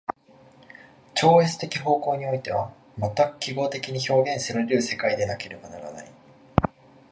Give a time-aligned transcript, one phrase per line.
[1.13, 6.11] 超越的方向においては全く記号的に表現せられる世界でなければならない。